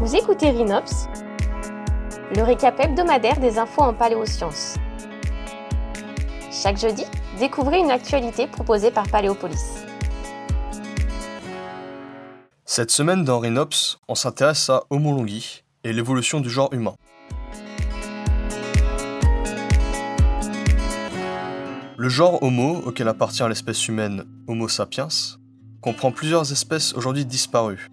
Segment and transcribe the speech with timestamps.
[0.00, 1.08] Vous écoutez Rhinops,
[2.36, 4.76] le récap hebdomadaire des infos en paléosciences.
[6.52, 7.02] Chaque jeudi,
[7.40, 9.82] découvrez une actualité proposée par Paléopolis.
[12.64, 16.94] Cette semaine dans Rhinops, on s'intéresse à Homo longi et l'évolution du genre humain.
[21.96, 25.08] Le genre Homo, auquel appartient l'espèce humaine Homo sapiens,
[25.80, 27.88] comprend plusieurs espèces aujourd'hui disparues.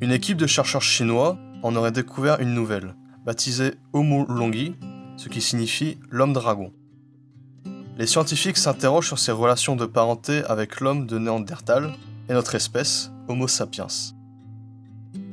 [0.00, 2.94] Une équipe de chercheurs chinois en aurait découvert une nouvelle,
[3.26, 4.76] baptisée Homo longi,
[5.16, 6.72] ce qui signifie l'homme dragon.
[7.96, 11.94] Les scientifiques s'interrogent sur ses relations de parenté avec l'homme de Néandertal
[12.28, 13.88] et notre espèce, Homo sapiens.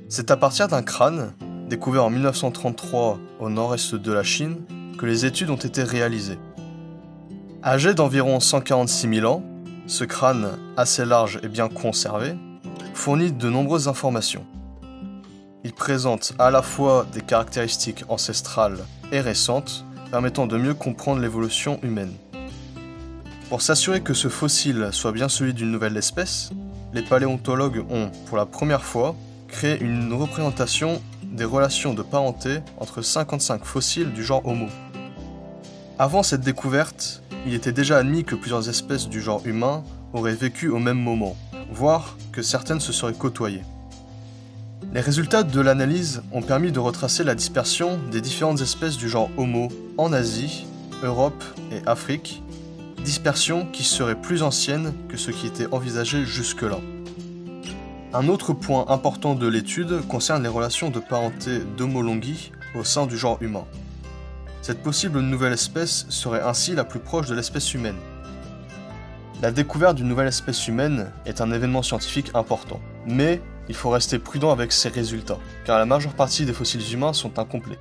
[0.09, 1.33] C'est à partir d'un crâne,
[1.69, 4.63] découvert en 1933 au nord-est de la Chine,
[4.97, 6.39] que les études ont été réalisées.
[7.63, 9.43] Âgé d'environ 146 000 ans,
[9.85, 12.33] ce crâne, assez large et bien conservé,
[12.95, 14.45] fournit de nombreuses informations.
[15.63, 18.79] Il présente à la fois des caractéristiques ancestrales
[19.11, 22.13] et récentes permettant de mieux comprendre l'évolution humaine.
[23.49, 26.51] Pour s'assurer que ce fossile soit bien celui d'une nouvelle espèce,
[26.93, 29.15] les paléontologues ont, pour la première fois,
[29.49, 34.67] créé une représentation des relations de parenté entre 55 fossiles du genre Homo.
[35.99, 40.69] Avant cette découverte, il était déjà admis que plusieurs espèces du genre humain auraient vécu
[40.69, 41.35] au même moment,
[41.71, 43.63] voire que certaines se seraient côtoyées.
[44.93, 49.29] Les résultats de l'analyse ont permis de retracer la dispersion des différentes espèces du genre
[49.37, 50.65] Homo en Asie,
[51.03, 52.41] Europe et Afrique,
[53.03, 56.79] dispersion qui serait plus ancienne que ce qui était envisagé jusque-là.
[58.13, 63.05] Un autre point important de l'étude concerne les relations de parenté d'Homo longi au sein
[63.05, 63.65] du genre humain.
[64.61, 67.97] Cette possible nouvelle espèce serait ainsi la plus proche de l'espèce humaine.
[69.41, 74.17] La découverte d'une nouvelle espèce humaine est un événement scientifique important, mais il faut rester
[74.17, 77.79] prudent avec ces résultats, car la majeure partie des fossiles humains sont incomplets.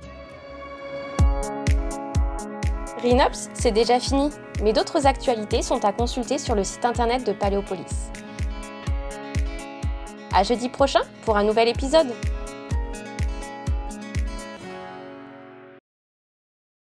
[3.01, 7.31] Rhinops, c'est déjà fini, mais d'autres actualités sont à consulter sur le site internet de
[7.31, 8.11] Paléopolis.
[10.33, 12.07] À jeudi prochain pour un nouvel épisode.